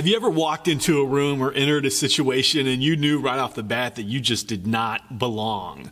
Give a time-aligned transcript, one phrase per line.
[0.00, 3.38] Have you ever walked into a room or entered a situation and you knew right
[3.38, 5.90] off the bat that you just did not belong?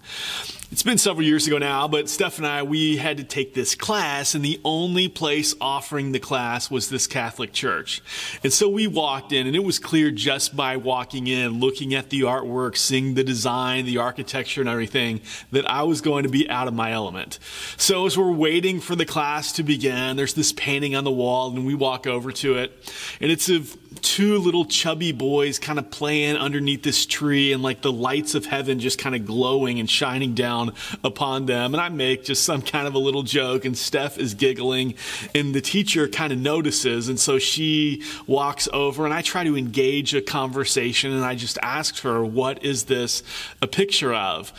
[0.70, 3.74] It's been several years ago now, but Steph and I, we had to take this
[3.74, 8.02] class, and the only place offering the class was this Catholic church.
[8.44, 12.10] And so we walked in, and it was clear just by walking in, looking at
[12.10, 16.48] the artwork, seeing the design, the architecture, and everything, that I was going to be
[16.50, 17.38] out of my element.
[17.78, 21.48] So as we're waiting for the class to begin, there's this painting on the wall,
[21.48, 22.92] and we walk over to it,
[23.22, 27.80] and it's of two little chubby boys kind of playing underneath this tree, and like
[27.80, 31.74] the lights of heaven just kind of glowing and shining down down upon them.
[31.74, 34.94] And I make just some kind of a little joke, and Steph is giggling,
[35.34, 37.08] and the teacher kind of notices.
[37.08, 41.58] And so she walks over, and I try to engage a conversation, and I just
[41.62, 43.22] ask her, What is this
[43.62, 44.52] a picture of?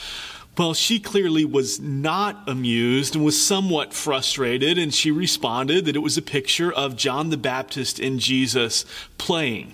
[0.57, 5.99] Well, she clearly was not amused and was somewhat frustrated, and she responded that it
[5.99, 8.83] was a picture of John the Baptist and Jesus
[9.17, 9.73] playing.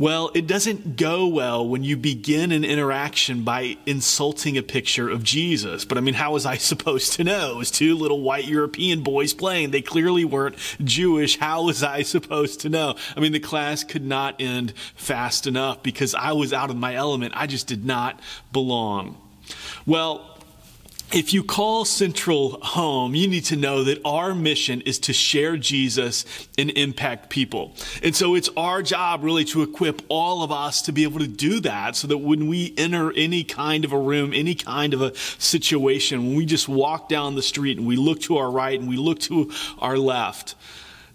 [0.00, 5.22] Well, it doesn't go well when you begin an interaction by insulting a picture of
[5.22, 5.84] Jesus.
[5.84, 7.50] But I mean, how was I supposed to know?
[7.50, 9.72] It was two little white European boys playing.
[9.72, 11.38] They clearly weren't Jewish.
[11.38, 12.94] How was I supposed to know?
[13.14, 16.94] I mean, the class could not end fast enough because I was out of my
[16.94, 17.34] element.
[17.36, 18.20] I just did not
[18.54, 19.20] belong.
[19.84, 20.29] Well,
[21.12, 25.56] if you call Central home, you need to know that our mission is to share
[25.56, 26.24] Jesus
[26.56, 27.74] and impact people.
[28.02, 31.26] And so it's our job really to equip all of us to be able to
[31.26, 35.02] do that so that when we enter any kind of a room, any kind of
[35.02, 38.78] a situation, when we just walk down the street and we look to our right
[38.78, 40.54] and we look to our left,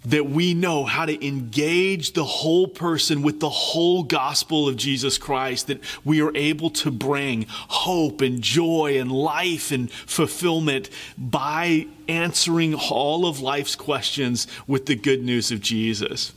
[0.05, 5.17] that we know how to engage the whole person with the whole gospel of Jesus
[5.17, 11.87] Christ, that we are able to bring hope and joy and life and fulfillment by
[12.07, 16.33] answering all of life's questions with the good news of Jesus.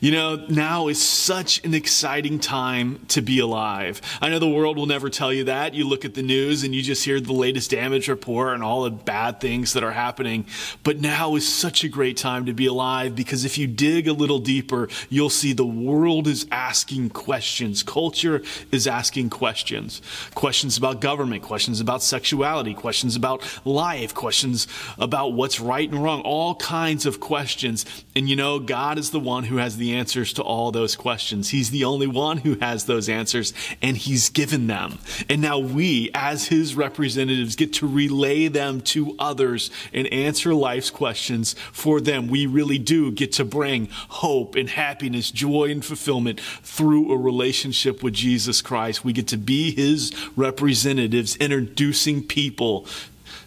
[0.00, 4.00] You know, now is such an exciting time to be alive.
[4.20, 5.74] I know the world will never tell you that.
[5.74, 8.84] You look at the news and you just hear the latest damage report and all
[8.84, 10.46] the bad things that are happening.
[10.82, 14.12] But now is such a great time to be alive because if you dig a
[14.12, 17.82] little deeper, you'll see the world is asking questions.
[17.82, 18.42] Culture
[18.72, 20.02] is asking questions.
[20.34, 24.66] Questions about government, questions about sexuality, questions about life, questions
[24.98, 27.86] about what's right and wrong, all kinds of questions.
[28.16, 31.50] And you know, God is the one who has the answers to all those questions.
[31.50, 34.98] He's the only one who has those answers, and He's given them.
[35.28, 40.90] And now we, as His representatives, get to relay them to others and answer life's
[40.90, 42.28] questions for them.
[42.28, 48.02] We really do get to bring hope and happiness, joy and fulfillment through a relationship
[48.02, 49.04] with Jesus Christ.
[49.04, 52.86] We get to be His representatives, introducing people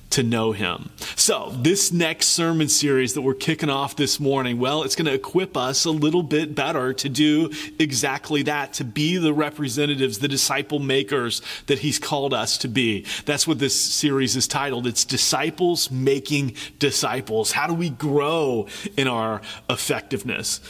[0.09, 0.89] to know him.
[1.15, 5.13] So, this next sermon series that we're kicking off this morning, well, it's going to
[5.13, 10.27] equip us a little bit better to do exactly that, to be the representatives, the
[10.27, 13.05] disciple makers that he's called us to be.
[13.25, 14.87] That's what this series is titled.
[14.87, 17.51] It's Disciples Making Disciples.
[17.51, 20.61] How do we grow in our effectiveness?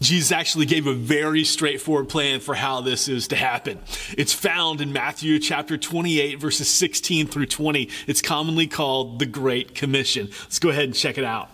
[0.00, 3.80] Jesus actually gave a very straightforward plan for how this is to happen.
[4.16, 7.88] It's found in Matthew chapter 28, verses 16 through 20.
[8.06, 10.28] It's commonly called the Great Commission.
[10.42, 11.50] Let's go ahead and check it out.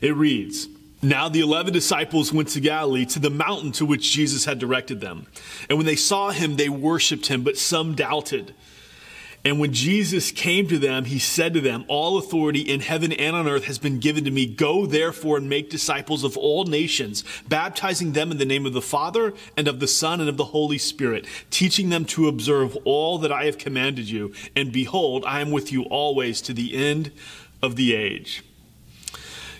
[0.00, 0.68] It reads,
[1.02, 5.00] now the eleven disciples went to Galilee to the mountain to which Jesus had directed
[5.00, 5.26] them.
[5.68, 8.54] And when they saw him, they worshiped him, but some doubted.
[9.44, 13.34] And when Jesus came to them, he said to them, All authority in heaven and
[13.34, 14.46] on earth has been given to me.
[14.46, 18.80] Go therefore and make disciples of all nations, baptizing them in the name of the
[18.80, 23.18] Father and of the Son and of the Holy Spirit, teaching them to observe all
[23.18, 24.32] that I have commanded you.
[24.54, 27.10] And behold, I am with you always to the end
[27.60, 28.44] of the age.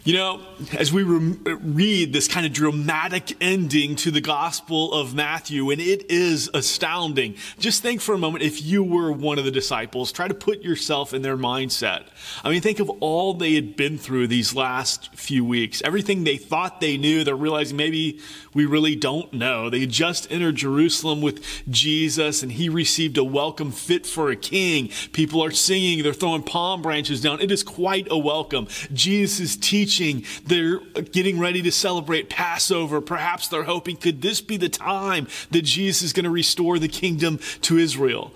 [0.05, 0.41] You know,
[0.77, 5.81] as we re- read this kind of dramatic ending to the Gospel of Matthew, and
[5.81, 7.37] it is astounding.
[7.61, 10.63] Just think for a moment if you were one of the disciples, try to put
[10.63, 12.03] yourself in their mindset.
[12.43, 15.81] I mean, think of all they had been through these last few weeks.
[15.85, 18.19] Everything they thought they knew, they're realizing maybe
[18.55, 19.71] we really don't know.
[19.71, 24.91] They just entered Jerusalem with Jesus, and he received a welcome fit for a king.
[25.13, 27.41] People are singing, they're throwing palm branches down.
[27.41, 28.69] It is quite a welcome.
[28.93, 30.25] Jesus is teaching.
[30.45, 30.78] They're
[31.13, 33.01] getting ready to celebrate Passover.
[33.01, 36.89] Perhaps they're hoping, could this be the time that Jesus is going to restore the
[36.89, 38.33] kingdom to Israel?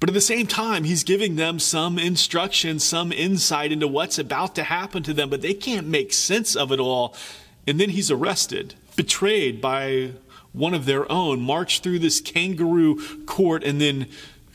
[0.00, 4.54] But at the same time, he's giving them some instruction, some insight into what's about
[4.54, 7.14] to happen to them, but they can't make sense of it all.
[7.66, 10.10] And then he's arrested, betrayed by
[10.52, 14.06] one of their own, marched through this kangaroo court, and then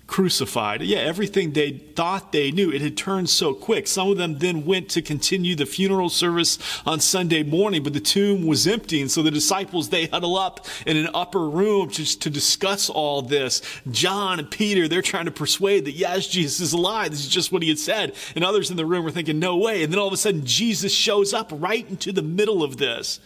[0.06, 0.84] crucified.
[0.84, 3.88] Yeah, everything they thought they knew, it had turned so quick.
[3.88, 8.00] Some of them then went to continue the funeral service on Sunday morning, but the
[8.00, 9.02] tomb was empty.
[9.02, 13.24] And so the disciples, they huddle up in an upper room just to discuss all
[13.24, 13.64] this.
[13.90, 17.10] John and Peter, they're trying to persuade that, yes, Jesus is alive.
[17.10, 18.14] This is just what he had said.
[18.36, 19.82] And others in the room were thinking, no way.
[19.82, 23.20] And then all of a sudden, Jesus shows up right into the middle of this.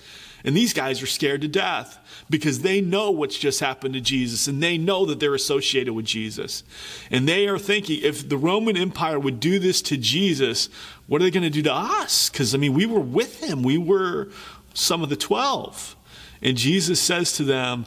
[0.44, 2.00] And these guys are scared to death
[2.30, 6.06] because they know what's just happened to Jesus and they know that they're associated with
[6.06, 6.64] Jesus.
[7.12, 10.70] And they are thinking if the Roman Empire would do this to Jesus,
[11.08, 12.30] what are they going to do to us?
[12.30, 14.30] Because, I mean, we were with him, we were
[14.74, 15.96] some of the 12.
[16.42, 17.86] And Jesus says to them,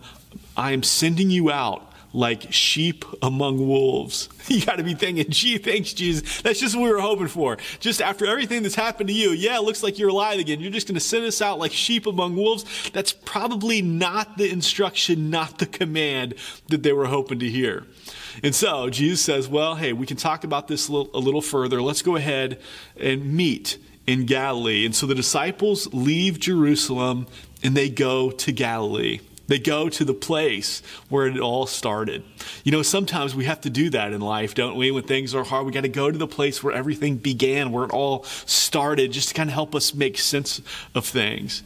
[0.56, 4.28] I am sending you out like sheep among wolves.
[4.48, 6.42] You got to be thinking, gee, thanks, Jesus.
[6.42, 7.56] That's just what we were hoping for.
[7.78, 10.60] Just after everything that's happened to you, yeah, it looks like you're alive again.
[10.60, 12.90] You're just going to send us out like sheep among wolves.
[12.90, 16.34] That's probably not the instruction, not the command
[16.68, 17.86] that they were hoping to hear.
[18.42, 21.40] And so Jesus says, well, hey, we can talk about this a little, a little
[21.40, 21.80] further.
[21.80, 22.60] Let's go ahead
[22.96, 24.84] and meet in Galilee.
[24.84, 27.26] And so the disciples leave Jerusalem
[27.62, 29.20] and they go to Galilee.
[29.52, 32.24] They go to the place where it all started.
[32.64, 34.90] You know, sometimes we have to do that in life, don't we?
[34.90, 37.84] When things are hard, we got to go to the place where everything began, where
[37.84, 40.62] it all started, just to kind of help us make sense
[40.94, 41.62] of things.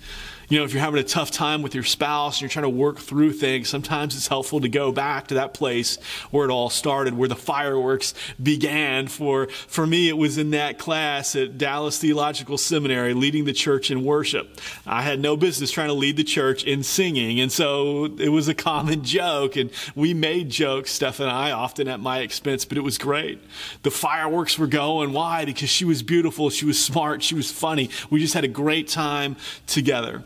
[0.48, 2.68] You know, if you're having a tough time with your spouse and you're trying to
[2.68, 5.98] work through things, sometimes it's helpful to go back to that place
[6.30, 9.08] where it all started, where the fireworks began.
[9.08, 13.90] For, for me, it was in that class at Dallas Theological Seminary, leading the church
[13.90, 14.60] in worship.
[14.86, 17.40] I had no business trying to lead the church in singing.
[17.40, 19.56] And so it was a common joke.
[19.56, 23.42] And we made jokes, Steph and I, often at my expense, but it was great.
[23.82, 25.12] The fireworks were going.
[25.12, 25.44] Why?
[25.44, 26.50] Because she was beautiful.
[26.50, 27.24] She was smart.
[27.24, 27.90] She was funny.
[28.10, 29.34] We just had a great time
[29.66, 30.22] together.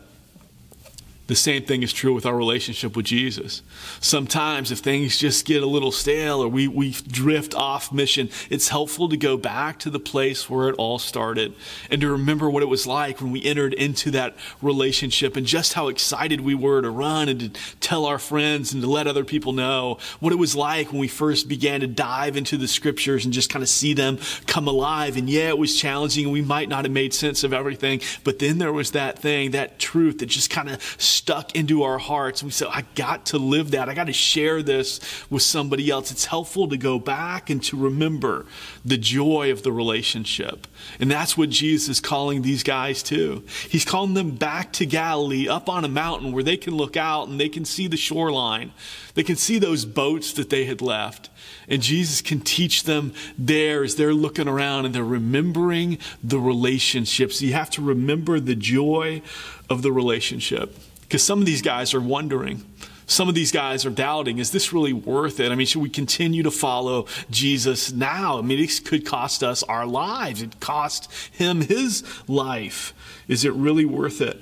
[1.31, 3.61] The same thing is true with our relationship with Jesus.
[4.01, 8.67] Sometimes, if things just get a little stale or we, we drift off mission, it's
[8.67, 11.53] helpful to go back to the place where it all started
[11.89, 15.71] and to remember what it was like when we entered into that relationship and just
[15.71, 19.23] how excited we were to run and to tell our friends and to let other
[19.23, 23.23] people know what it was like when we first began to dive into the scriptures
[23.23, 25.15] and just kind of see them come alive.
[25.15, 28.39] And yeah, it was challenging and we might not have made sense of everything, but
[28.39, 30.81] then there was that thing, that truth that just kind of
[31.21, 32.41] stuck into our hearts.
[32.41, 33.89] We said, I got to live that.
[33.89, 36.09] I got to share this with somebody else.
[36.09, 38.47] It's helpful to go back and to remember
[38.83, 40.65] the joy of the relationship.
[40.99, 43.45] And that's what Jesus is calling these guys to.
[43.69, 47.27] He's calling them back to Galilee, up on a mountain where they can look out
[47.27, 48.71] and they can see the shoreline.
[49.13, 51.29] They can see those boats that they had left.
[51.67, 57.43] And Jesus can teach them there as they're looking around and they're remembering the relationships.
[57.43, 59.21] You have to remember the joy
[59.69, 60.75] of the relationship.
[61.11, 62.63] Because some of these guys are wondering,
[63.05, 65.51] some of these guys are doubting, is this really worth it?
[65.51, 68.39] I mean, should we continue to follow Jesus now?
[68.39, 70.41] I mean, this could cost us our lives.
[70.41, 72.93] It cost him his life.
[73.27, 74.39] Is it really worth it?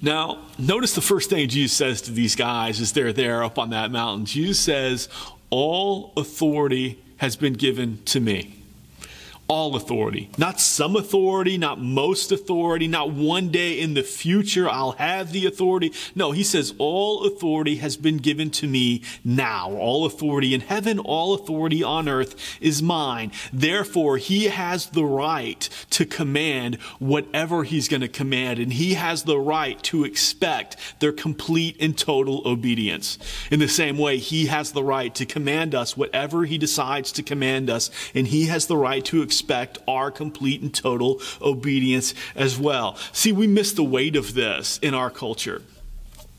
[0.00, 3.70] Now, notice the first thing Jesus says to these guys as they're there up on
[3.70, 4.24] that mountain.
[4.24, 5.08] Jesus says,
[5.50, 8.57] All authority has been given to me
[9.48, 10.28] all authority.
[10.36, 15.46] Not some authority, not most authority, not one day in the future I'll have the
[15.46, 15.92] authority.
[16.14, 19.72] No, he says all authority has been given to me now.
[19.72, 23.32] All authority in heaven, all authority on earth is mine.
[23.50, 29.22] Therefore, he has the right to command whatever he's going to command, and he has
[29.22, 33.16] the right to expect their complete and total obedience.
[33.50, 37.22] In the same way, he has the right to command us whatever he decides to
[37.22, 42.12] command us, and he has the right to expect expect our complete and total obedience
[42.34, 42.96] as well.
[43.12, 45.62] See, we miss the weight of this in our culture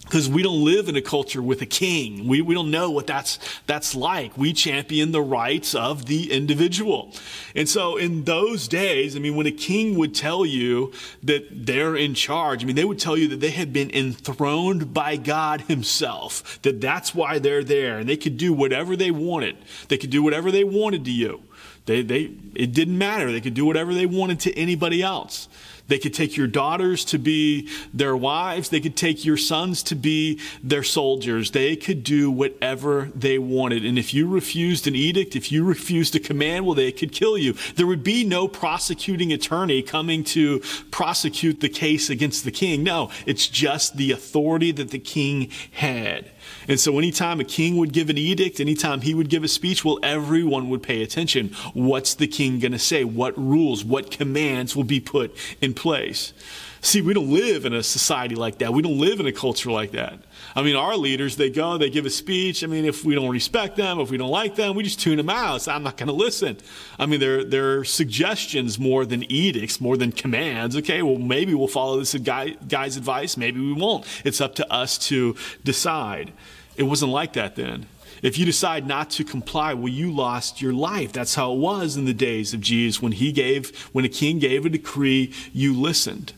[0.10, 2.28] because we don't live in a culture with a king.
[2.28, 3.38] We, we don't know what that's,
[3.68, 4.36] that's like.
[4.36, 7.14] We champion the rights of the individual.
[7.56, 10.92] And so in those days, I mean, when a king would tell you
[11.22, 14.96] that they're in charge, I mean, they would tell you that they had been enthroned
[14.96, 19.58] by God himself, that that's why they're there and they could do whatever they wanted.
[19.90, 21.44] They could do whatever they wanted to you.
[21.90, 23.32] They, they, it didn't matter.
[23.32, 25.50] They could do whatever they wanted to anybody else.
[25.88, 28.70] They could take your daughters to be their wives.
[28.70, 31.50] They could take your sons to be their soldiers.
[31.50, 33.84] They could do whatever they wanted.
[33.84, 37.40] And if you refused an edict, if you refused a command, well, they could kill
[37.40, 37.54] you.
[37.76, 40.60] There would be no prosecuting attorney coming to
[40.92, 42.84] prosecute the case against the king.
[42.84, 46.30] No, it's just the authority that the king had.
[46.68, 49.84] And so anytime a king would give an edict, anytime he would give a speech,
[49.84, 51.50] well, everyone would pay attention.
[51.74, 53.04] What's the king going to say?
[53.04, 56.34] What rules, what commands will be put in place?
[56.82, 58.74] See, we don't live in a society like that.
[58.74, 60.20] We don't live in a culture like that.
[60.56, 62.64] I mean, our leaders, they go, they give a speech.
[62.64, 65.18] I mean, if we don't respect them, if we don't like them, we just tune
[65.18, 65.62] them out.
[65.62, 66.58] So I'm not going to listen.
[66.98, 70.76] I mean, they're, they're suggestions more than edicts, more than commands.
[70.76, 73.38] Okay, well, maybe we'll follow this guy, guy's advice.
[73.38, 74.06] Maybe we won't.
[74.26, 76.34] It's up to us to decide.
[76.76, 77.86] It wasn't like that then.
[78.22, 81.14] If you decide not to comply, well, you lost your life.
[81.14, 83.02] That's how it was in the days of Jesus.
[83.02, 86.34] When he gave, when a king gave a decree, you listened.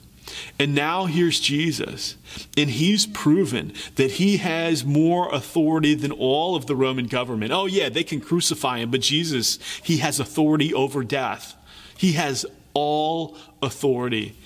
[0.57, 2.15] And now here's Jesus,
[2.55, 7.51] and he's proven that he has more authority than all of the Roman government.
[7.51, 11.55] Oh, yeah, they can crucify him, but Jesus, he has authority over death.
[11.97, 14.37] He has all authority.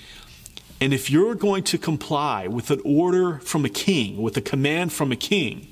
[0.81, 4.91] And if you're going to comply with an order from a king, with a command
[4.91, 5.67] from a king,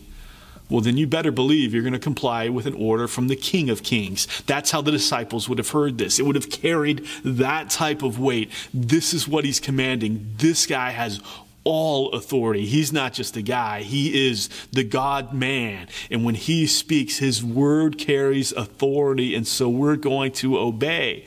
[0.73, 3.69] well, then you better believe you're going to comply with an order from the King
[3.69, 4.27] of Kings.
[4.47, 6.17] That's how the disciples would have heard this.
[6.17, 8.51] It would have carried that type of weight.
[8.73, 10.33] This is what he's commanding.
[10.37, 11.21] This guy has
[11.63, 12.65] all authority.
[12.65, 15.89] He's not just a guy, he is the God man.
[16.09, 19.35] And when he speaks, his word carries authority.
[19.35, 21.25] And so we're going to obey.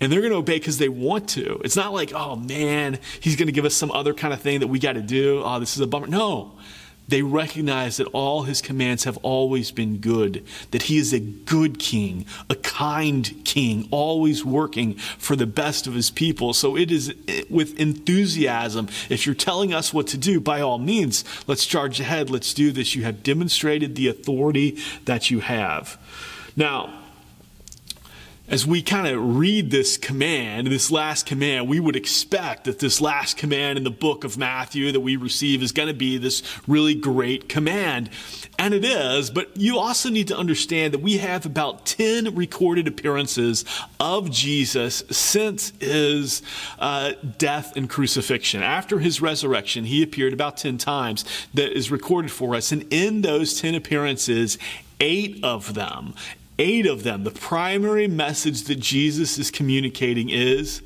[0.00, 1.60] And they're going to obey because they want to.
[1.64, 4.58] It's not like, oh man, he's going to give us some other kind of thing
[4.58, 5.40] that we got to do.
[5.44, 6.08] Oh, this is a bummer.
[6.08, 6.56] No.
[7.08, 11.78] They recognize that all his commands have always been good, that he is a good
[11.78, 16.52] king, a kind king, always working for the best of his people.
[16.52, 17.14] So it is
[17.48, 18.88] with enthusiasm.
[19.08, 22.30] If you're telling us what to do, by all means, let's charge ahead.
[22.30, 22.94] Let's do this.
[22.94, 25.98] You have demonstrated the authority that you have.
[26.56, 26.92] Now,
[28.48, 32.98] as we kind of read this command, this last command, we would expect that this
[33.00, 36.42] last command in the book of Matthew that we receive is going to be this
[36.66, 38.08] really great command.
[38.58, 42.88] And it is, but you also need to understand that we have about 10 recorded
[42.88, 43.66] appearances
[44.00, 46.40] of Jesus since his
[46.78, 48.62] uh, death and crucifixion.
[48.62, 52.72] After his resurrection, he appeared about 10 times that is recorded for us.
[52.72, 54.56] And in those 10 appearances,
[55.00, 56.14] eight of them,
[56.58, 60.82] eight of them, the primary message that Jesus is communicating is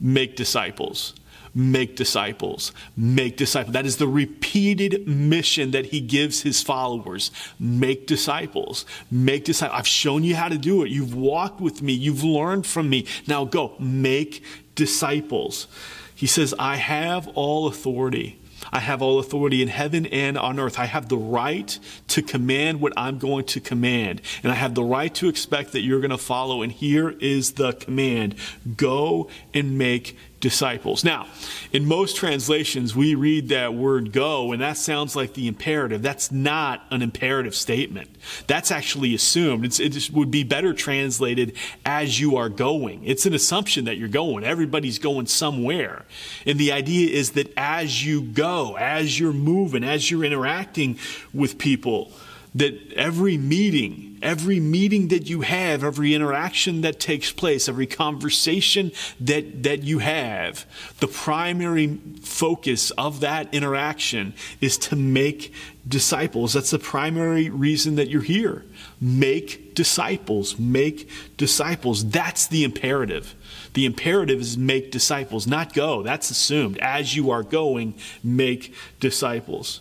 [0.00, 1.14] make disciples.
[1.54, 2.72] Make disciples.
[2.96, 3.74] Make disciples.
[3.74, 7.30] That is the repeated mission that he gives his followers.
[7.60, 8.86] Make disciples.
[9.10, 9.78] Make disciples.
[9.78, 10.90] I've shown you how to do it.
[10.90, 11.92] You've walked with me.
[11.92, 13.06] You've learned from me.
[13.26, 13.74] Now go.
[13.78, 14.42] Make
[14.74, 15.66] disciples.
[16.14, 18.38] He says, I have all authority
[18.72, 20.78] I have all authority in heaven and on earth.
[20.78, 24.22] I have the right to command what I'm going to command.
[24.42, 26.62] And I have the right to expect that you're going to follow.
[26.62, 28.34] And here is the command
[28.76, 31.04] go and make disciples.
[31.04, 31.28] Now,
[31.72, 36.02] in most translations, we read that word go, and that sounds like the imperative.
[36.02, 38.10] That's not an imperative statement.
[38.48, 39.64] That's actually assumed.
[39.64, 41.56] It's, it would be better translated
[41.86, 43.04] as you are going.
[43.04, 44.44] It's an assumption that you're going.
[44.44, 46.04] Everybody's going somewhere.
[46.44, 50.98] And the idea is that as you go, as you're moving, as you're interacting
[51.32, 52.10] with people,
[52.56, 58.92] that every meeting, every meeting that you have, every interaction that takes place, every conversation
[59.20, 60.64] that, that you have,
[61.00, 65.52] the primary focus of that interaction is to make
[65.86, 66.52] disciples.
[66.52, 68.64] That's the primary reason that you're here.
[69.00, 70.58] Make disciples.
[70.58, 72.08] Make disciples.
[72.10, 73.34] That's the imperative.
[73.74, 76.02] The imperative is make disciples, not go.
[76.02, 76.78] That's assumed.
[76.78, 79.80] As you are going, make disciples.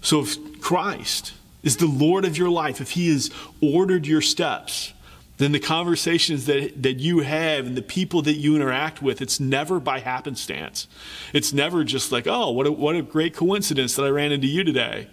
[0.00, 1.32] So if Christ,
[1.62, 4.92] is the Lord of your life, if He has ordered your steps,
[5.38, 9.40] then the conversations that, that you have and the people that you interact with, it's
[9.40, 10.86] never by happenstance.
[11.32, 14.46] It's never just like, oh, what a, what a great coincidence that I ran into
[14.46, 15.08] you today.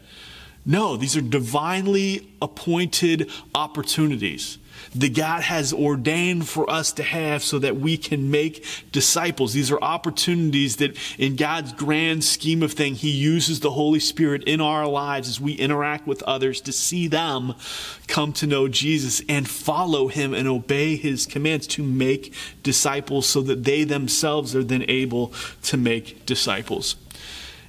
[0.66, 4.58] No, these are divinely appointed opportunities
[4.96, 9.54] that God has ordained for us to have so that we can make disciples.
[9.54, 14.44] These are opportunities that in God's grand scheme of thing, He uses the Holy Spirit
[14.44, 17.56] in our lives as we interact with others to see them
[18.08, 23.42] come to know Jesus and follow Him and obey His commands to make disciples so
[23.42, 26.96] that they themselves are then able to make disciples.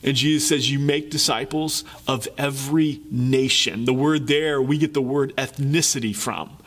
[0.03, 3.85] And Jesus says, You make disciples of every nation.
[3.85, 6.58] The word there, we get the word ethnicity from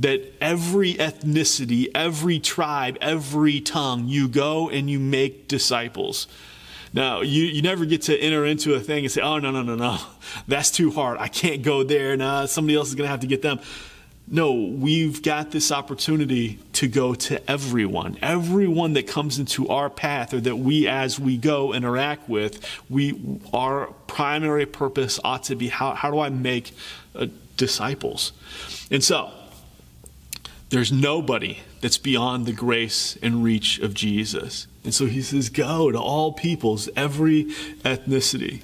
[0.00, 6.28] that every ethnicity, every tribe, every tongue, you go and you make disciples.
[6.92, 9.62] Now, you, you never get to enter into a thing and say, oh, no, no,
[9.62, 9.98] no, no,
[10.48, 11.18] that's too hard.
[11.18, 12.16] I can't go there.
[12.16, 13.60] Nah, somebody else is going to have to get them.
[14.30, 18.18] No, we've got this opportunity to go to everyone.
[18.20, 23.40] Everyone that comes into our path or that we, as we go, interact with, we,
[23.54, 26.74] our primary purpose ought to be how, how do I make
[27.14, 27.26] uh,
[27.56, 28.32] disciples?
[28.90, 29.32] And so,
[30.70, 34.66] There's nobody that's beyond the grace and reach of Jesus.
[34.84, 37.44] And so he says, Go to all peoples, every
[37.84, 38.62] ethnicity.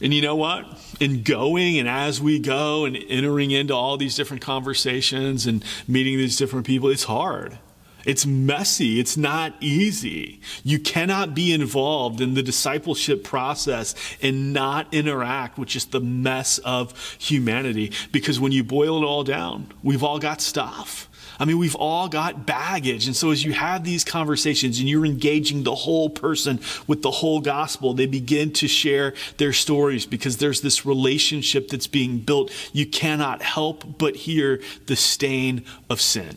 [0.00, 0.66] And you know what?
[1.00, 6.18] In going and as we go and entering into all these different conversations and meeting
[6.18, 7.58] these different people, it's hard.
[8.04, 9.00] It's messy.
[9.00, 10.40] It's not easy.
[10.62, 16.58] You cannot be involved in the discipleship process and not interact with just the mess
[16.58, 17.92] of humanity.
[18.12, 21.07] Because when you boil it all down, we've all got stuff.
[21.38, 23.06] I mean, we've all got baggage.
[23.06, 27.10] And so as you have these conversations and you're engaging the whole person with the
[27.10, 32.50] whole gospel, they begin to share their stories because there's this relationship that's being built.
[32.72, 36.36] You cannot help but hear the stain of sin.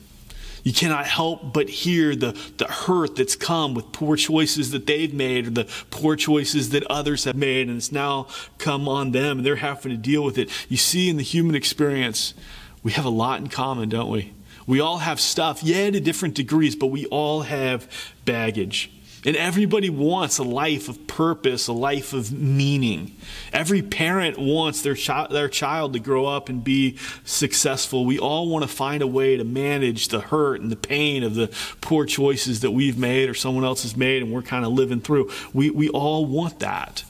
[0.63, 5.13] You cannot help but hear the, the hurt that's come with poor choices that they've
[5.13, 8.27] made or the poor choices that others have made, and it's now
[8.59, 10.51] come on them and they're having to deal with it.
[10.69, 12.35] You see, in the human experience,
[12.83, 14.33] we have a lot in common, don't we?
[14.67, 17.87] We all have stuff, yeah, to different degrees, but we all have
[18.25, 18.91] baggage.
[19.23, 23.15] And everybody wants a life of purpose, a life of meaning.
[23.53, 28.03] Every parent wants their, chi- their child to grow up and be successful.
[28.03, 31.35] We all want to find a way to manage the hurt and the pain of
[31.35, 34.71] the poor choices that we've made or someone else has made and we're kind of
[34.71, 35.29] living through.
[35.53, 37.03] We, we all want that.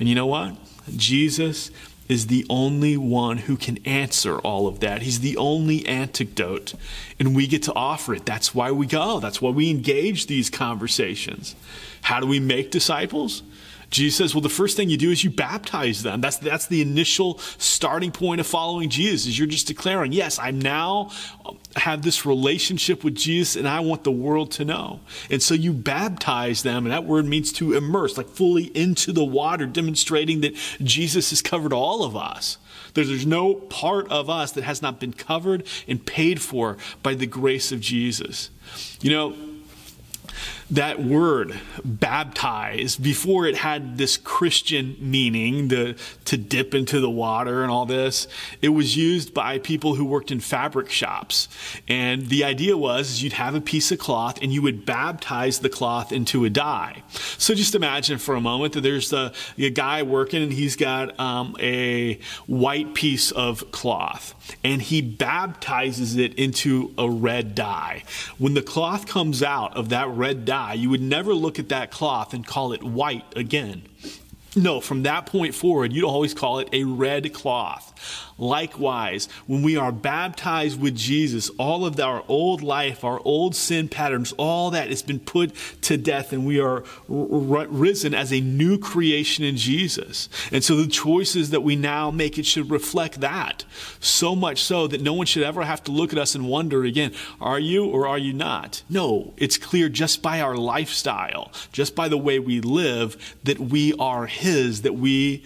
[0.00, 0.56] And you know what?
[0.96, 1.70] Jesus
[2.12, 5.02] is the only one who can answer all of that.
[5.02, 6.74] He's the only antidote,
[7.18, 8.26] and we get to offer it.
[8.26, 9.18] That's why we go.
[9.18, 11.56] That's why we engage these conversations.
[12.02, 13.42] How do we make disciples?
[13.92, 16.20] Jesus says, well, the first thing you do is you baptize them.
[16.20, 20.50] That's, that's the initial starting point of following Jesus, is you're just declaring, yes, I
[20.50, 21.10] now
[21.44, 25.00] um, have this relationship with Jesus and I want the world to know.
[25.30, 29.24] And so you baptize them, and that word means to immerse, like fully into the
[29.24, 32.56] water, demonstrating that Jesus has covered all of us.
[32.94, 37.14] There's, there's no part of us that has not been covered and paid for by
[37.14, 38.50] the grace of Jesus.
[39.00, 39.36] You know,
[40.72, 47.62] that word baptize before it had this christian meaning the, to dip into the water
[47.62, 48.26] and all this
[48.60, 51.48] it was used by people who worked in fabric shops.
[51.88, 55.68] And the idea was you'd have a piece of cloth and you would baptize the
[55.68, 57.02] cloth into a dye.
[57.38, 61.18] So just imagine for a moment that there's a, a guy working and he's got
[61.18, 68.02] um, a white piece of cloth and he baptizes it into a red dye.
[68.38, 71.90] When the cloth comes out of that red dye you would never look at that
[71.90, 73.82] cloth and call it white again.
[74.54, 77.88] No, from that point forward, you'd always call it a red cloth.
[78.36, 83.88] Likewise, when we are baptized with Jesus, all of our old life, our old sin
[83.88, 88.78] patterns, all that has been put to death, and we are risen as a new
[88.78, 90.28] creation in Jesus.
[90.50, 93.64] And so the choices that we now make, it should reflect that.
[94.00, 96.84] So much so that no one should ever have to look at us and wonder
[96.84, 98.82] again, are you or are you not?
[98.90, 103.94] No, it's clear just by our lifestyle, just by the way we live, that we
[103.94, 105.44] are His, that we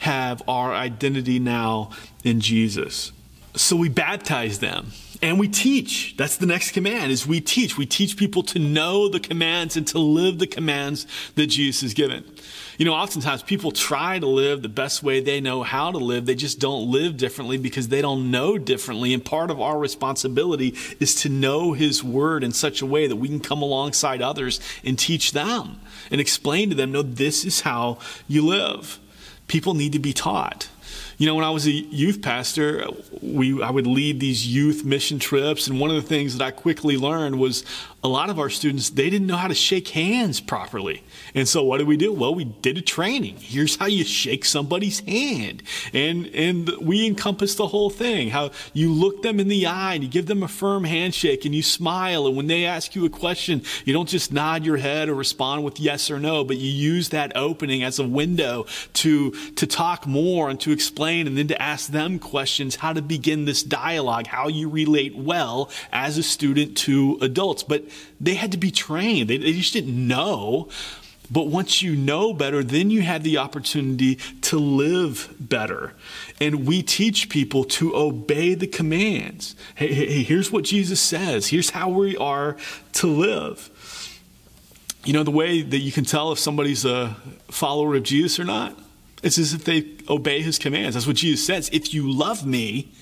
[0.00, 1.90] have our identity now
[2.24, 3.12] in Jesus.
[3.56, 6.14] So we baptize them and we teach.
[6.16, 7.78] That's the next command is we teach.
[7.78, 11.94] We teach people to know the commands and to live the commands that Jesus has
[11.94, 12.24] given.
[12.78, 16.26] You know, oftentimes people try to live the best way they know how to live.
[16.26, 19.14] They just don't live differently because they don't know differently.
[19.14, 23.16] And part of our responsibility is to know His Word in such a way that
[23.16, 27.60] we can come alongside others and teach them and explain to them, no, this is
[27.62, 28.98] how you live
[29.46, 30.68] people need to be taught.
[31.16, 32.86] You know, when I was a youth pastor,
[33.22, 36.50] we I would lead these youth mission trips, and one of the things that I
[36.50, 37.64] quickly learned was
[38.04, 41.02] a lot of our students they didn't know how to shake hands properly.
[41.34, 42.12] And so what did we do?
[42.12, 43.36] Well we did a training.
[43.38, 45.62] Here's how you shake somebody's hand.
[45.94, 50.04] And and we encompass the whole thing how you look them in the eye and
[50.04, 53.10] you give them a firm handshake and you smile and when they ask you a
[53.10, 56.70] question you don't just nod your head or respond with yes or no but you
[56.70, 61.48] use that opening as a window to to talk more and to explain and then
[61.48, 66.22] to ask them questions how to begin this dialogue how you relate well as a
[66.22, 67.84] student to adults but
[68.20, 69.28] they had to be trained.
[69.28, 70.68] They, they just didn't know.
[71.30, 75.94] But once you know better, then you have the opportunity to live better.
[76.38, 79.56] And we teach people to obey the commands.
[79.74, 81.48] Hey, hey, here's what Jesus says.
[81.48, 82.56] Here's how we are
[82.94, 83.70] to live.
[85.04, 87.16] You know, the way that you can tell if somebody's a
[87.50, 88.78] follower of Jesus or not?
[89.24, 90.94] It's as if they obey his commands.
[90.94, 91.70] That's what Jesus says.
[91.72, 92.92] If you love me,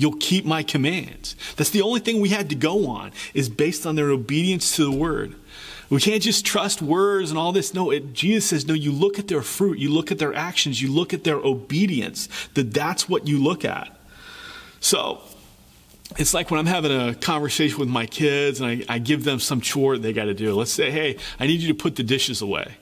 [0.00, 1.36] You'll keep my commands.
[1.56, 4.84] That's the only thing we had to go on, is based on their obedience to
[4.84, 5.34] the word.
[5.90, 7.74] We can't just trust words and all this.
[7.74, 10.80] No, it, Jesus says, no, you look at their fruit, you look at their actions,
[10.80, 13.94] you look at their obedience, that that's what you look at.
[14.80, 15.20] So,
[16.16, 19.38] it's like when I'm having a conversation with my kids and I, I give them
[19.38, 20.54] some chore they got to do.
[20.54, 22.76] Let's say, hey, I need you to put the dishes away.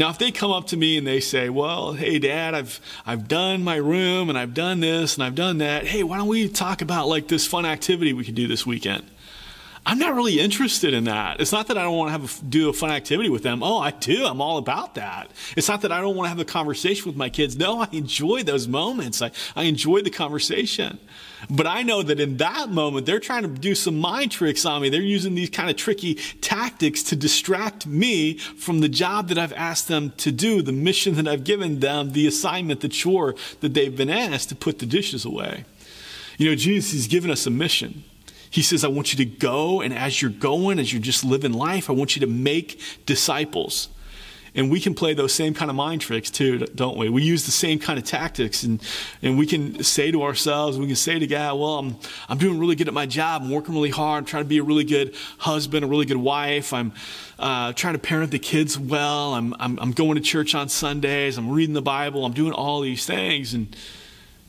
[0.00, 3.28] Now, if they come up to me and they say, well, hey, dad, I've, I've
[3.28, 5.86] done my room and I've done this and I've done that.
[5.86, 9.04] Hey, why don't we talk about like this fun activity we could do this weekend?
[9.86, 11.40] I'm not really interested in that.
[11.40, 13.62] It's not that I don't want to have a, do a fun activity with them.
[13.62, 14.26] Oh, I do.
[14.26, 15.30] I'm all about that.
[15.56, 17.56] It's not that I don't want to have a conversation with my kids.
[17.56, 19.22] No, I enjoy those moments.
[19.22, 20.98] I, I enjoy the conversation.
[21.48, 24.82] But I know that in that moment, they're trying to do some mind tricks on
[24.82, 24.90] me.
[24.90, 29.54] They're using these kind of tricky tactics to distract me from the job that I've
[29.54, 33.72] asked them to do, the mission that I've given them, the assignment, the chore that
[33.72, 35.64] they've been asked to put the dishes away.
[36.36, 38.04] You know, Jesus has given us a mission.
[38.50, 41.52] He says, I want you to go, and as you're going, as you're just living
[41.52, 43.88] life, I want you to make disciples.
[44.56, 47.08] And we can play those same kind of mind tricks too, don't we?
[47.08, 48.82] We use the same kind of tactics, and,
[49.22, 51.96] and we can say to ourselves, we can say to God, Well, I'm,
[52.28, 53.42] I'm doing really good at my job.
[53.42, 54.22] I'm working really hard.
[54.22, 56.72] I'm trying to be a really good husband, a really good wife.
[56.72, 56.92] I'm
[57.38, 59.34] uh, trying to parent the kids well.
[59.34, 61.38] I'm, I'm, I'm going to church on Sundays.
[61.38, 62.26] I'm reading the Bible.
[62.26, 63.54] I'm doing all these things.
[63.54, 63.76] And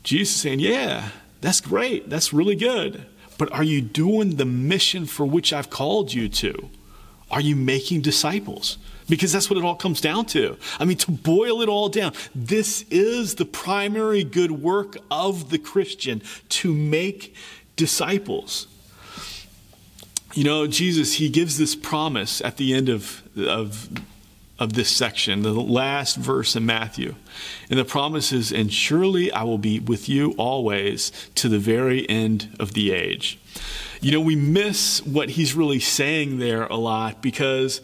[0.01, 1.09] Jesus is saying, Yeah,
[1.41, 2.09] that's great.
[2.09, 3.05] That's really good
[3.41, 6.69] but are you doing the mission for which I've called you to?
[7.31, 8.77] Are you making disciples?
[9.09, 10.57] Because that's what it all comes down to.
[10.79, 15.57] I mean, to boil it all down, this is the primary good work of the
[15.57, 17.33] Christian to make
[17.75, 18.67] disciples.
[20.35, 23.89] You know, Jesus, he gives this promise at the end of, of
[24.61, 27.15] of this section, the last verse in Matthew.
[27.71, 32.07] And the promise is, and surely I will be with you always to the very
[32.07, 33.39] end of the age.
[34.01, 37.81] You know, we miss what he's really saying there a lot because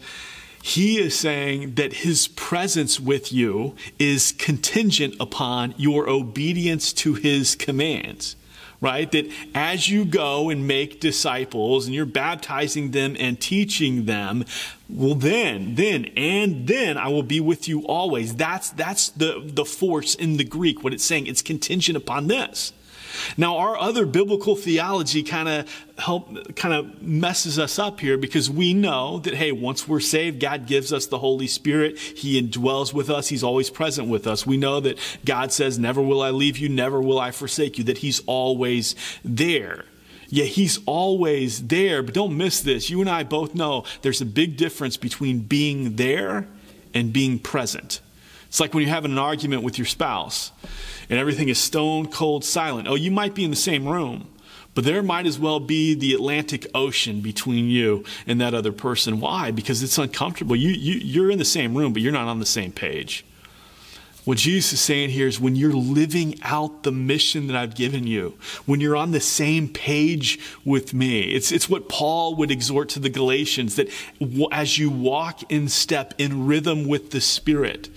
[0.62, 7.56] he is saying that his presence with you is contingent upon your obedience to his
[7.56, 8.36] commands
[8.80, 9.10] right?
[9.12, 14.44] That as you go and make disciples and you're baptizing them and teaching them,
[14.88, 18.34] well then, then, and then I will be with you always.
[18.36, 21.26] That's, that's the, the force in the Greek, what it's saying.
[21.26, 22.72] It's contingent upon this.
[23.36, 28.50] Now, our other biblical theology kind of help kind of messes us up here because
[28.50, 31.98] we know that hey, once we're saved, God gives us the Holy Spirit.
[31.98, 33.28] He indwells with us.
[33.28, 34.46] He's always present with us.
[34.46, 37.84] We know that God says, "Never will I leave you, never will I forsake you."
[37.84, 39.84] That He's always there.
[40.30, 42.90] Yeah, he's always there, but don't miss this.
[42.90, 46.46] You and I both know there's a big difference between being there
[46.92, 48.00] and being present.
[48.48, 50.52] It's like when you're having an argument with your spouse
[51.08, 52.88] and everything is stone cold silent.
[52.88, 54.28] Oh, you might be in the same room,
[54.74, 59.20] but there might as well be the Atlantic Ocean between you and that other person.
[59.20, 59.50] Why?
[59.50, 60.56] Because it's uncomfortable.
[60.56, 63.24] You, you, you're in the same room, but you're not on the same page.
[64.24, 68.06] What Jesus is saying here is when you're living out the mission that I've given
[68.06, 72.90] you, when you're on the same page with me, it's, it's what Paul would exhort
[72.90, 73.88] to the Galatians that
[74.52, 77.88] as you walk in step, in rhythm with the Spirit,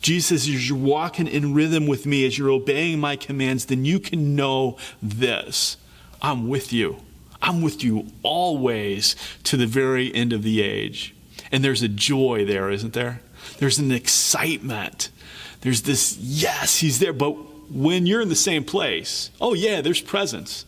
[0.00, 4.00] Jesus as you're walking in rhythm with me, as you're obeying my commands, then you
[4.00, 5.76] can know this
[6.22, 6.96] I'm with you.
[7.42, 11.14] I'm with you always to the very end of the age.
[11.50, 13.22] And there's a joy there, isn't there?
[13.58, 15.10] There's an excitement.
[15.62, 17.14] There's this, yes, he's there.
[17.14, 17.32] But
[17.70, 20.66] when you're in the same place, oh, yeah, there's presence.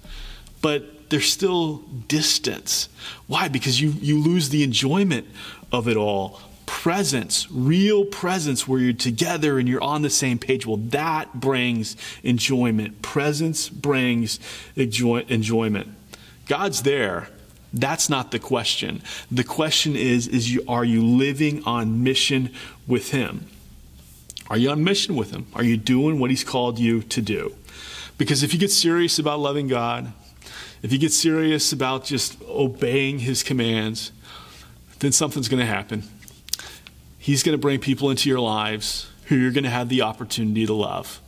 [0.62, 1.76] But there's still
[2.08, 2.88] distance.
[3.26, 3.48] Why?
[3.48, 5.26] Because you, you lose the enjoyment
[5.70, 6.40] of it all
[6.72, 11.96] presence, real presence where you're together and you're on the same page, well, that brings
[12.22, 13.02] enjoyment.
[13.02, 14.40] Presence brings
[14.74, 15.88] enjoy- enjoyment.
[16.48, 17.28] God's there.
[17.74, 19.02] That's not the question.
[19.30, 22.50] The question is, is you, are you living on mission
[22.86, 23.46] with Him?
[24.48, 25.46] Are you on mission with Him?
[25.54, 27.54] Are you doing what He's called you to do?
[28.16, 30.10] Because if you get serious about loving God,
[30.82, 34.10] if you get serious about just obeying His commands,
[35.00, 36.04] then something's going to happen.
[37.22, 40.66] He's going to bring people into your lives who you're going to have the opportunity
[40.66, 41.20] to love.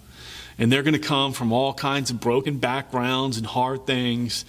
[0.59, 4.45] And they're going to come from all kinds of broken backgrounds and hard things.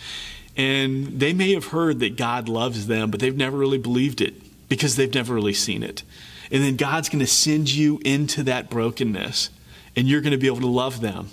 [0.58, 4.34] And they may have heard that God loves them, but they've never really believed it
[4.69, 6.01] because they've never really seen it.
[6.49, 9.51] And then God's going to send you into that brokenness,
[9.95, 11.29] and you're going to be able to love them.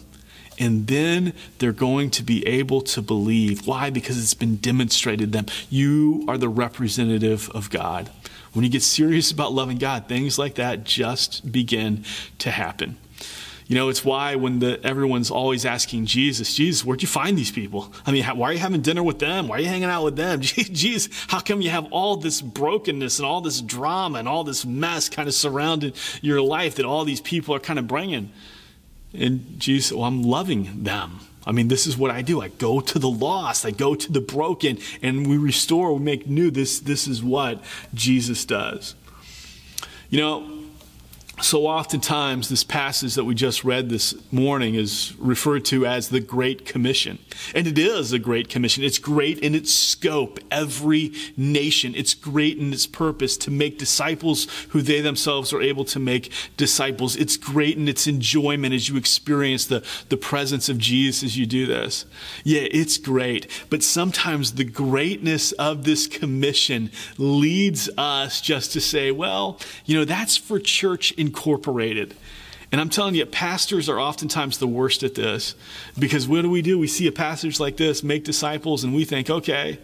[0.59, 3.67] And then they're going to be able to believe.
[3.67, 3.89] Why?
[3.89, 5.47] Because it's been demonstrated them.
[5.71, 8.11] You are the representative of God.
[8.53, 12.05] When you get serious about loving God, things like that just begin
[12.39, 12.99] to happen.
[13.67, 17.51] You know, it's why when the, everyone's always asking Jesus, Jesus, where'd you find these
[17.51, 17.91] people?
[18.05, 19.49] I mean, why are you having dinner with them?
[19.49, 20.41] Why are you hanging out with them?
[20.43, 24.67] Jesus, how come you have all this brokenness and all this drama and all this
[24.67, 28.31] mess kind of surrounding your life that all these people are kind of bringing?
[29.15, 31.21] And Jesus, well, I'm loving them.
[31.47, 32.41] I mean, this is what I do.
[32.41, 36.27] I go to the lost, I go to the broken, and we restore, we make
[36.27, 36.51] new.
[36.51, 37.63] This, this is what
[37.95, 38.95] Jesus does.
[40.09, 40.62] You know,
[41.43, 46.21] so oftentimes, this passage that we just read this morning is referred to as the
[46.21, 47.19] Great Commission.
[47.55, 48.85] And it is a Great Commission.
[48.85, 51.95] It's great in its scope, every nation.
[51.97, 56.33] It's great in its purpose to make disciples who they themselves are able to make
[56.57, 57.17] disciples.
[57.17, 61.47] It's great in its enjoyment as you experience the, the presence of Jesus as you
[61.47, 62.07] do this.
[62.45, 63.49] Yeah, it's great.
[63.69, 70.05] But sometimes the greatness of this commission leads us just to say, well, you know,
[70.05, 72.15] that's for church in incorporated.
[72.71, 75.55] And I'm telling you, pastors are oftentimes the worst at this
[75.99, 76.79] because what do we do?
[76.79, 79.79] We see a passage like this, make disciples, and we think, okay,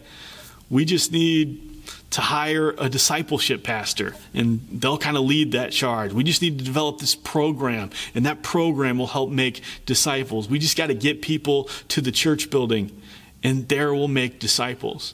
[0.69, 1.65] we just need
[2.11, 6.13] to hire a discipleship pastor and they'll kind of lead that charge.
[6.13, 10.49] We just need to develop this program and that program will help make disciples.
[10.49, 12.99] We just got to get people to the church building
[13.43, 15.13] and there we'll make disciples.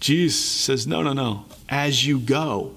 [0.00, 1.44] Jesus says, no, no, no.
[1.68, 2.74] As you go,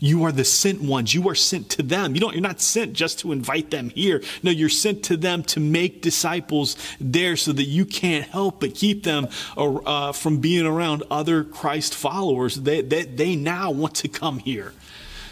[0.00, 1.14] you are the sent ones.
[1.14, 2.14] You are sent to them.
[2.14, 4.22] You don't, you're not sent just to invite them here.
[4.42, 8.74] No, you're sent to them to make disciples there so that you can't help but
[8.74, 12.56] keep them uh, from being around other Christ followers.
[12.56, 14.74] They, they, they now want to come here.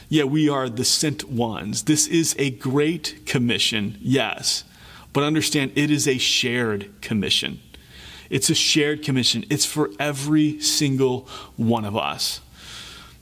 [0.09, 1.85] Yeah, we are the sent ones.
[1.85, 4.65] This is a great commission, yes,
[5.13, 7.61] but understand it is a shared commission.
[8.31, 12.41] It's a shared commission, it's for every single one of us.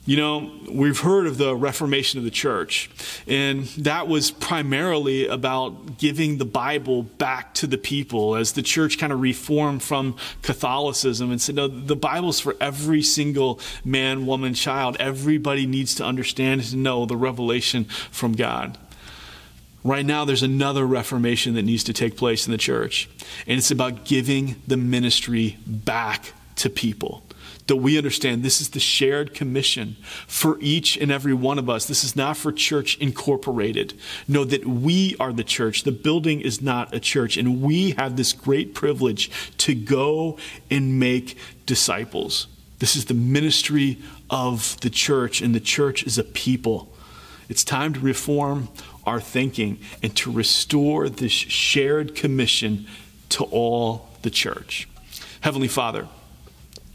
[0.05, 2.91] You know, we've heard of the Reformation of the church,
[3.29, 8.99] and that was primarily about giving the Bible back to the people as the church
[8.99, 14.55] kind of reformed from Catholicism and said, no, the Bible's for every single man, woman,
[14.55, 14.97] child.
[14.99, 18.77] Everybody needs to understand and know the revelation from God.
[19.85, 23.09] Right now, there's another reformation that needs to take place in the church,
[23.47, 27.23] and it's about giving the ministry back to people
[27.67, 29.97] that we understand this is the shared commission
[30.27, 31.87] for each and every one of us.
[31.87, 33.95] This is not for church incorporated.
[34.27, 35.85] Know that we are the church.
[35.85, 40.39] The building is not a church, and we have this great privilege to go
[40.71, 42.49] and make disciples.
[42.79, 43.99] This is the ministry
[44.29, 46.93] of the church, and the church is a people.
[47.49, 48.69] It's time to reform
[49.05, 52.87] our thinking and to restore this shared commission
[53.31, 54.89] to all the church.
[55.43, 56.09] Heavenly Father,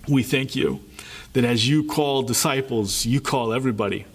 [0.08, 0.80] we thank you
[1.34, 4.06] that as you call disciples, you call everybody.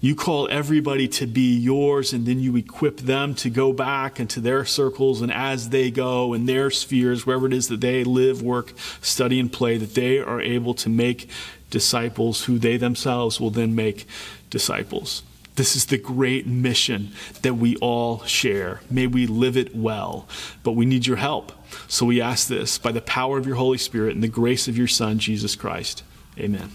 [0.00, 4.40] You call everybody to be yours, and then you equip them to go back into
[4.40, 8.42] their circles, and as they go in their spheres, wherever it is that they live,
[8.42, 11.28] work, study, and play, that they are able to make
[11.70, 14.06] disciples who they themselves will then make
[14.50, 15.22] disciples.
[15.54, 17.12] This is the great mission
[17.42, 18.80] that we all share.
[18.90, 20.26] May we live it well,
[20.62, 21.52] but we need your help.
[21.88, 24.78] So we ask this by the power of your Holy Spirit and the grace of
[24.78, 26.04] your Son, Jesus Christ.
[26.38, 26.70] Amen.